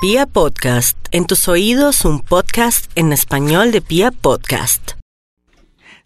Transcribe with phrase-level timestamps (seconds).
[0.00, 4.92] Pia Podcast, en tus oídos un podcast en español de Pia Podcast.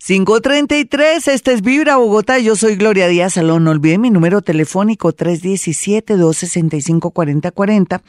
[0.05, 5.13] 533, este es Vibra Bogotá, yo soy Gloria Díaz Salón, no olviden mi número telefónico
[5.13, 8.01] 317-265-4040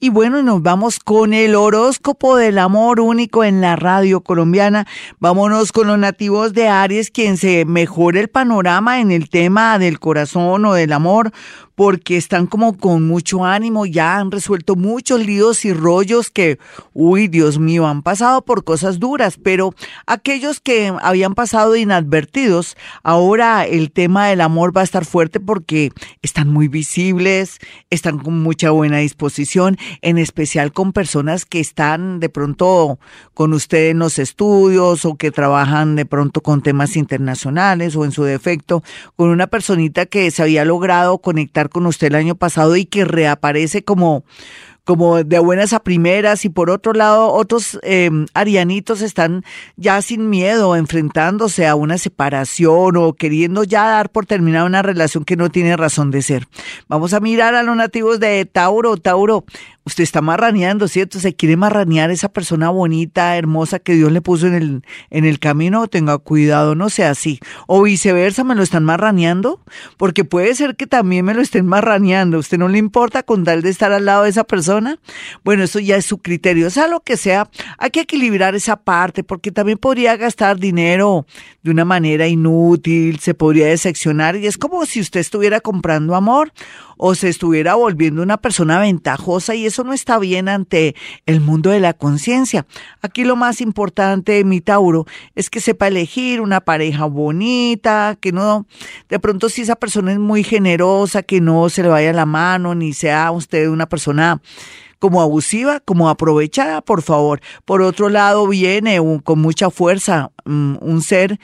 [0.00, 4.88] y bueno, nos vamos con el horóscopo del amor único en la radio colombiana,
[5.20, 10.00] vámonos con los nativos de Aries, quien se mejore el panorama en el tema del
[10.00, 11.32] corazón o del amor,
[11.78, 16.58] porque están como con mucho ánimo, ya han resuelto muchos líos y rollos que,
[16.92, 19.72] uy, Dios mío, han pasado por cosas duras, pero
[20.04, 25.92] aquellos que habían pasado inadvertidos, ahora el tema del amor va a estar fuerte porque
[26.20, 27.58] están muy visibles,
[27.90, 32.98] están con mucha buena disposición, en especial con personas que están de pronto
[33.34, 38.10] con usted en los estudios o que trabajan de pronto con temas internacionales o en
[38.10, 38.82] su defecto,
[39.14, 43.04] con una personita que se había logrado conectar con usted el año pasado y que
[43.04, 44.24] reaparece como,
[44.84, 49.44] como de buenas a primeras y por otro lado otros em, arianitos están
[49.76, 55.26] ya sin miedo enfrentándose a una separación o queriendo ya dar por terminada una relación
[55.26, 56.48] que no tiene razón de ser.
[56.88, 58.96] Vamos a mirar a los nativos de Tauro.
[58.96, 59.44] Tauro,
[59.88, 61.18] usted está marraneando, ¿cierto?
[61.18, 65.38] Se quiere marranear esa persona bonita, hermosa que Dios le puso en el, en el
[65.38, 67.40] camino, tenga cuidado, no sea así.
[67.66, 69.60] O viceversa, me lo están marraneando,
[69.96, 72.38] porque puede ser que también me lo estén marraneando.
[72.38, 74.98] ¿Usted no le importa con tal de estar al lado de esa persona?
[75.42, 76.66] Bueno, eso ya es su criterio.
[76.66, 81.26] O sea, lo que sea, hay que equilibrar esa parte, porque también podría gastar dinero
[81.62, 86.52] de una manera inútil, se podría decepcionar, y es como si usted estuviera comprando amor
[86.98, 90.94] o se estuviera volviendo una persona ventajosa y eso no está bien ante
[91.26, 92.66] el mundo de la conciencia.
[93.02, 98.66] Aquí lo más importante, mi Tauro, es que sepa elegir una pareja bonita, que no,
[99.08, 102.74] de pronto si esa persona es muy generosa, que no se le vaya la mano,
[102.74, 104.40] ni sea usted una persona
[104.98, 107.40] como abusiva, como aprovechada, por favor.
[107.64, 111.38] Por otro lado, viene con mucha fuerza mm, un ser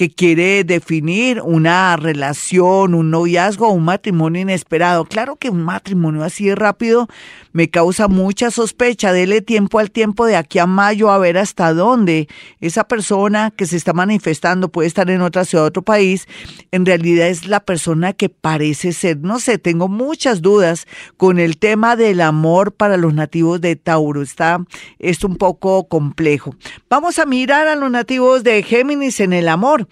[0.00, 5.04] que quiere definir una relación, un noviazgo o un matrimonio inesperado.
[5.04, 7.06] Claro que un matrimonio así de rápido
[7.52, 9.12] me causa mucha sospecha.
[9.12, 12.28] Dele tiempo al tiempo de aquí a mayo a ver hasta dónde
[12.62, 16.26] esa persona que se está manifestando puede estar en otra ciudad, otro país,
[16.70, 19.18] en realidad es la persona que parece ser.
[19.18, 20.86] No sé, tengo muchas dudas
[21.18, 24.22] con el tema del amor para los nativos de Tauro.
[24.22, 24.64] Está
[24.98, 26.54] esto un poco complejo.
[26.88, 29.88] Vamos a mirar a los nativos de Géminis en el amor.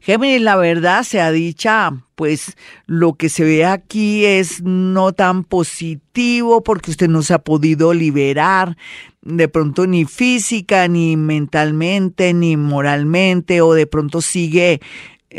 [0.00, 2.56] Géminis, la verdad sea dicha, pues
[2.86, 7.92] lo que se ve aquí es no tan positivo porque usted no se ha podido
[7.92, 8.76] liberar
[9.22, 14.80] de pronto ni física, ni mentalmente, ni moralmente, o de pronto sigue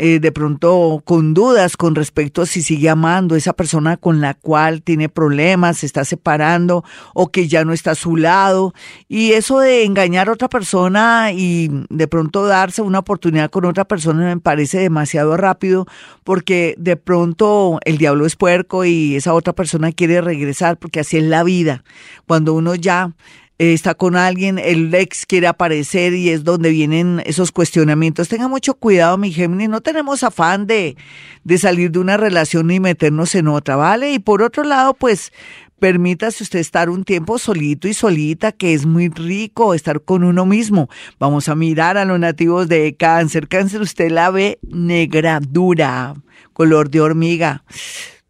[0.00, 4.34] eh, de pronto con dudas con respecto a si sigue amando esa persona con la
[4.34, 8.74] cual tiene problemas, se está separando o que ya no está a su lado.
[9.08, 13.86] Y eso de engañar a otra persona y de pronto darse una oportunidad con otra
[13.86, 15.86] persona me parece demasiado rápido
[16.22, 21.16] porque de pronto el diablo es puerco y esa otra persona quiere regresar porque así
[21.16, 21.82] es la vida.
[22.24, 23.14] Cuando uno ya
[23.58, 28.28] está con alguien, el ex quiere aparecer y es donde vienen esos cuestionamientos.
[28.28, 30.96] Tenga mucho cuidado, mi Géminis, no tenemos afán de,
[31.42, 34.12] de salir de una relación ni meternos en otra, ¿vale?
[34.12, 35.32] Y por otro lado, pues
[35.80, 40.46] permítase usted estar un tiempo solito y solita, que es muy rico estar con uno
[40.46, 40.88] mismo.
[41.18, 43.48] Vamos a mirar a los nativos de cáncer.
[43.48, 46.14] Cáncer, usted la ve negra, dura,
[46.52, 47.64] color de hormiga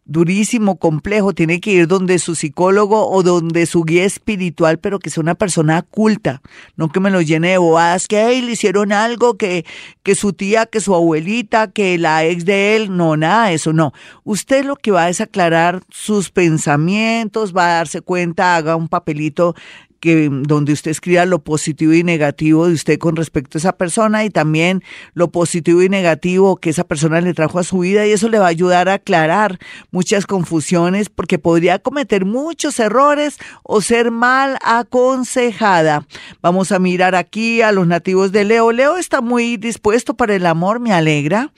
[0.09, 5.11] durísimo, complejo, tiene que ir donde su psicólogo o donde su guía espiritual, pero que
[5.11, 6.41] sea una persona culta,
[6.75, 9.65] no que me lo llene de bobadas, que le hicieron algo, que,
[10.01, 13.93] que su tía, que su abuelita, que la ex de él, no, nada eso, no.
[14.23, 19.55] Usted lo que va es aclarar sus pensamientos, va a darse cuenta, haga un papelito
[19.99, 24.23] que donde usted escriba lo positivo y negativo de usted con respecto a esa persona
[24.23, 24.83] y también
[25.13, 28.39] lo positivo y negativo que esa persona le trajo a su vida y eso le
[28.39, 29.59] va a ayudar a aclarar
[29.91, 36.05] muchas confusiones porque podría cometer muchos errores o ser mal aconsejada.
[36.41, 38.71] Vamos a mirar aquí a los nativos de Leo.
[38.71, 41.51] Leo está muy dispuesto para el amor, me alegra.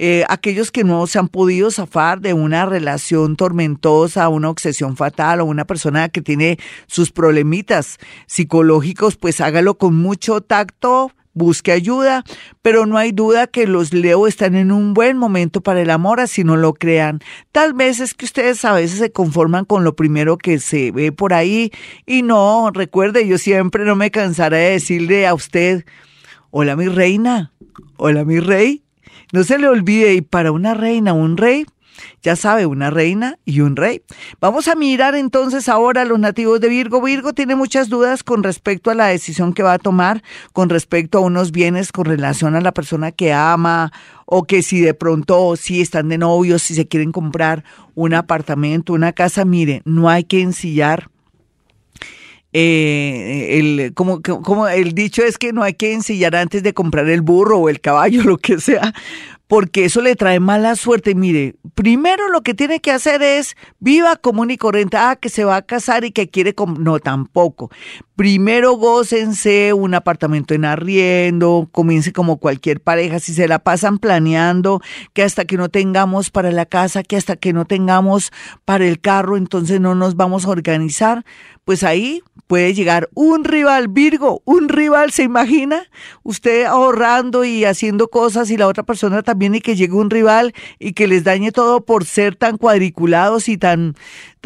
[0.00, 5.40] Eh, aquellos que no se han podido zafar de una relación tormentosa, una obsesión fatal
[5.40, 12.24] o una persona que tiene sus problemitas psicológicos, pues hágalo con mucho tacto, busque ayuda,
[12.62, 16.20] pero no hay duda que los Leo están en un buen momento para el amor,
[16.20, 17.20] así no lo crean.
[17.50, 21.10] Tal vez es que ustedes a veces se conforman con lo primero que se ve
[21.10, 21.72] por ahí
[22.06, 25.84] y no, recuerde, yo siempre no me cansaré de decirle a usted,
[26.50, 27.52] hola mi reina,
[27.96, 28.84] hola mi rey,
[29.32, 31.66] no se le olvide, y para una reina, un rey,
[32.22, 34.02] Ya sabe, una reina y un rey.
[34.40, 37.02] Vamos a mirar entonces ahora a los nativos de Virgo.
[37.02, 40.22] Virgo tiene muchas dudas con respecto a la decisión que va a tomar,
[40.52, 43.92] con respecto a unos bienes con relación a la persona que ama
[44.26, 47.64] o que si de pronto si están de novios, si se quieren comprar
[47.94, 51.10] un apartamento, una casa, mire, no hay que ensillar
[52.52, 57.08] eh, el, como, como el dicho es que no hay que ensillar antes de comprar
[57.08, 58.94] el burro o el caballo, lo que sea,
[59.48, 61.14] porque eso le trae mala suerte.
[61.14, 64.98] Mire, primero lo que tiene que hacer es viva común y corriente.
[64.98, 66.54] Ah, que se va a casar y que quiere.
[66.78, 67.70] No, tampoco.
[68.14, 73.20] Primero gócense un apartamento en arriendo, comience como cualquier pareja.
[73.20, 74.82] Si se la pasan planeando
[75.14, 78.32] que hasta que no tengamos para la casa, que hasta que no tengamos
[78.66, 81.24] para el carro, entonces no nos vamos a organizar,
[81.64, 85.88] pues ahí puede llegar un rival, Virgo, un rival, ¿se imagina?
[86.24, 90.54] Usted ahorrando y haciendo cosas y la otra persona también y que llegue un rival
[90.80, 93.94] y que les dañe todo por ser tan cuadriculados y tan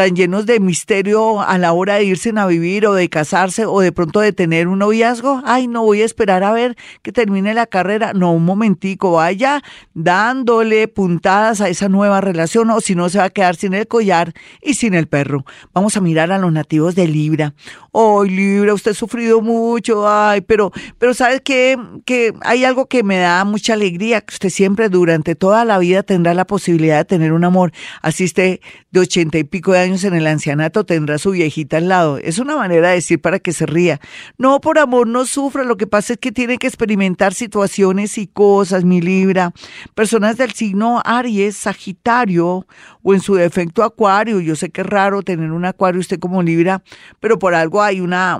[0.02, 3.78] tan llenos de misterio a la hora de irse a vivir o de casarse o
[3.78, 5.40] de pronto de tener un noviazgo.
[5.44, 8.12] Ay, no voy a esperar a ver que termine la carrera.
[8.12, 9.62] No, un momentico, vaya
[9.94, 13.87] dándole puntadas a esa nueva relación o si no se va a quedar sin el
[13.87, 15.44] collar y sin el perro.
[15.72, 17.54] Vamos a mirar a los nativos de Libra.
[17.93, 21.78] Ay, Libra, usted ha sufrido mucho, ay, pero, pero ¿sabes qué?
[22.04, 26.02] Que hay algo que me da mucha alegría, que usted siempre durante toda la vida
[26.02, 27.70] tendrá la posibilidad de tener un amor.
[28.00, 28.60] Así esté
[28.90, 32.19] de ochenta y pico de años en el ancianato tendrá su viejita al lado.
[32.19, 34.00] Es una manera de decir para que se ría.
[34.39, 38.27] No, por amor no sufra, lo que pasa es que tiene que experimentar situaciones y
[38.27, 39.53] cosas, mi Libra.
[39.94, 42.67] Personas del signo Aries, Sagitario
[43.02, 44.40] o en su defecto Acuario.
[44.40, 46.82] Yo sé que es raro tener un Acuario usted como Libra,
[47.20, 48.37] pero por algo hay una,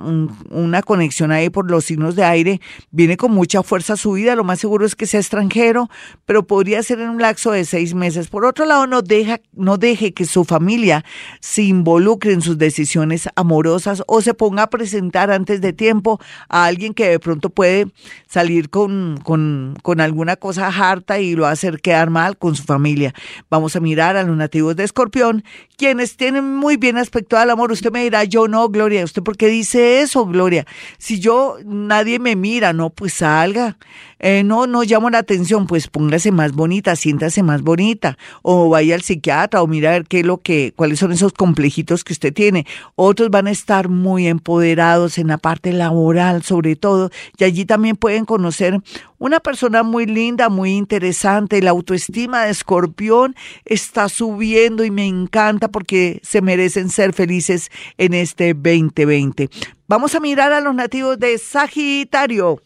[0.49, 2.61] una conexión ahí por los signos de aire.
[2.91, 4.35] Viene con mucha fuerza su vida.
[4.35, 5.89] Lo más seguro es que sea extranjero,
[6.25, 8.27] pero podría ser en un lapso de seis meses.
[8.27, 11.03] Por otro lado, no, deja, no deje que su familia
[11.39, 16.19] se involucre en sus decisiones amorosas o se ponga a presentar antes de tiempo
[16.49, 17.87] a alguien que de pronto puede
[18.27, 23.13] salir con, con, con alguna cosa harta y lo hacer quedar mal con su familia.
[23.49, 25.43] Vamos a mirar a los nativos de Escorpión,
[25.77, 27.71] quienes tienen muy bien aspecto al amor.
[27.71, 29.03] Usted me dirá, yo no, Gloria.
[29.03, 30.67] ¿Usted por qué dice eso, Gloria?
[30.99, 33.77] Si yo, nadie me mira, no, pues salga.
[34.19, 38.95] Eh, no, no llamo la atención, pues póngase más bonita, siéntase más bonita, o vaya
[38.95, 42.13] al psiquiatra, o mira a ver qué es lo que, cuáles son esos complejitos que
[42.13, 42.65] usted tiene.
[42.95, 47.97] Otros van a estar muy empoderados en la parte laboral, sobre todo, y allí también
[47.97, 48.79] pueden conocer
[49.19, 51.61] una persona muy linda, muy interesante.
[51.61, 53.35] La autoestima de escorpión
[53.65, 59.49] está subiendo y me encanta porque se merecen ser felices en este 2020.
[59.87, 62.61] Vamos a mirar a los nativos de Sagitario.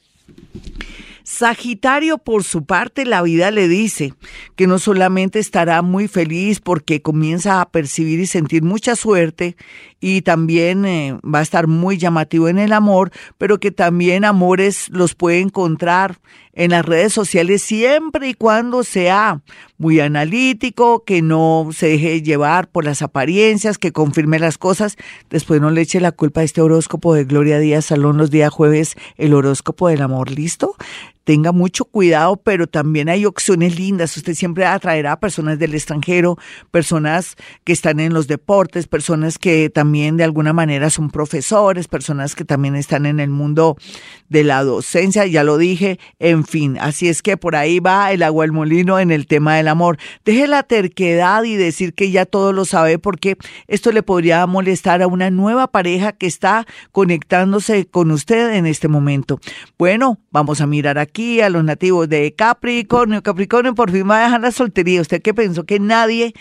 [1.23, 4.13] Sagitario, por su parte, la vida le dice
[4.55, 9.57] que no solamente estará muy feliz porque comienza a percibir y sentir mucha suerte
[9.99, 14.89] y también eh, va a estar muy llamativo en el amor, pero que también amores
[14.89, 16.19] los puede encontrar
[16.53, 19.41] en las redes sociales siempre y cuando sea
[19.77, 24.97] muy analítico, que no se deje llevar por las apariencias, que confirme las cosas.
[25.29, 28.51] Después no le eche la culpa a este horóscopo de Gloria Díaz Salón los días
[28.51, 30.75] jueves, el horóscopo del amor, ¿listo?
[31.27, 34.15] Tenga mucho cuidado, pero también hay opciones lindas.
[34.15, 36.37] Usted siempre atraerá a personas del extranjero,
[36.71, 37.35] personas
[37.65, 42.45] que están en los deportes, personas que también de alguna manera son profesores, personas que
[42.45, 43.75] también están en el mundo
[44.29, 46.77] de la docencia, ya lo dije, en fin.
[46.79, 49.97] Así es que por ahí va el agua al molino en el tema del amor.
[50.23, 53.35] Deje la terquedad y decir que ya todo lo sabe porque
[53.67, 58.87] esto le podría molestar a una nueva pareja que está conectándose con usted en este
[58.87, 59.41] momento.
[59.77, 63.23] Bueno, vamos a mirar aquí a los nativos de Capricornio.
[63.23, 65.01] Capricornio por fin va a dejar la soltería.
[65.01, 66.33] Usted que pensó que nadie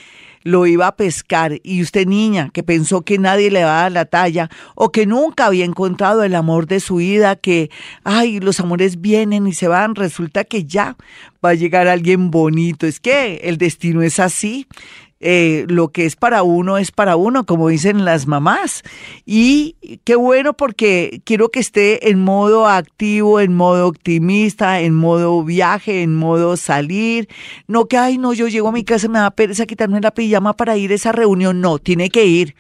[0.43, 3.93] lo iba a pescar y usted niña que pensó que nadie le va a dar
[3.93, 7.71] la talla o que nunca había encontrado el amor de su vida, que,
[8.05, 10.97] ay, los amores vienen y se van, resulta que ya
[11.45, 12.87] va a llegar alguien bonito.
[12.87, 14.67] Es que el destino es así.
[15.29, 18.85] Eh, lo que es para uno es para uno, como dicen las mamás.
[19.25, 25.43] Y qué bueno porque quiero que esté en modo activo, en modo optimista, en modo
[25.43, 27.29] viaje, en modo salir.
[27.67, 30.53] No que, ay, no, yo llego a mi casa, me da pereza quitarme la pijama
[30.55, 31.61] para ir a esa reunión.
[31.61, 32.55] No, tiene que ir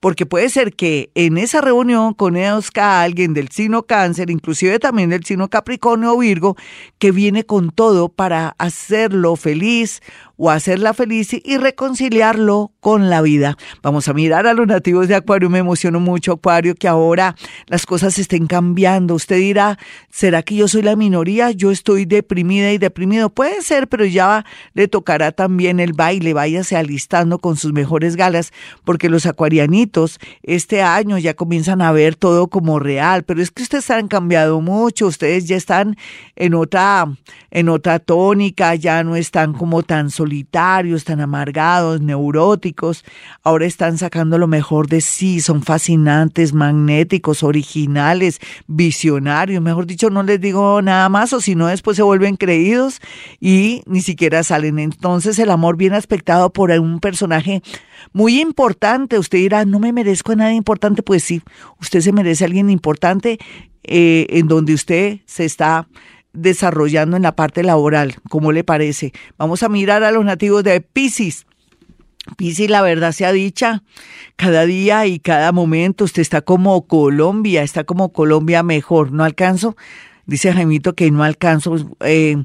[0.00, 5.10] porque puede ser que en esa reunión conozca a alguien del signo cáncer, inclusive también
[5.10, 6.56] del signo capricornio o virgo,
[6.98, 10.02] que viene con todo para hacerlo feliz
[10.36, 13.56] o hacerla feliz y reconciliarlo con la vida.
[13.82, 15.50] Vamos a mirar a los nativos de Acuario.
[15.50, 17.34] Me emociono mucho, Acuario, que ahora
[17.66, 19.14] las cosas estén cambiando.
[19.14, 19.78] Usted dirá,
[20.10, 21.50] ¿será que yo soy la minoría?
[21.50, 23.30] Yo estoy deprimida y deprimido.
[23.30, 26.34] Puede ser, pero ya le tocará también el baile.
[26.34, 28.52] Váyase alistando con sus mejores galas,
[28.84, 33.24] porque los acuarianitos este año ya comienzan a ver todo como real.
[33.24, 35.06] Pero es que ustedes han cambiado mucho.
[35.06, 35.96] Ustedes ya están
[36.36, 37.06] en otra,
[37.50, 43.04] en otra tónica, ya no están como tan solitarios, tan amargados, neuróticos.
[43.44, 45.40] Ahora están sacando lo mejor de sí.
[45.40, 49.62] Son fascinantes, magnéticos, originales, visionarios.
[49.62, 53.00] Mejor dicho, no les digo nada más, o si no, después se vuelven creídos
[53.40, 54.80] y ni siquiera salen.
[54.80, 57.62] Entonces, el amor bien aspectado por un personaje
[58.12, 59.18] muy importante.
[59.18, 61.02] Usted dirá, no me merezco a nada importante.
[61.02, 61.40] Pues sí,
[61.80, 63.38] usted se merece a alguien importante
[63.84, 65.86] eh, en donde usted se está
[66.36, 68.16] desarrollando en la parte laboral.
[68.28, 69.12] ¿Cómo le parece?
[69.38, 71.46] Vamos a mirar a los nativos de Pisces.
[72.36, 73.82] Pisces, la verdad sea dicha,
[74.34, 79.12] cada día y cada momento usted está como Colombia, está como Colombia mejor.
[79.12, 79.76] No alcanzo,
[80.26, 81.76] dice Jaimito que no alcanzo.
[82.00, 82.36] Eh,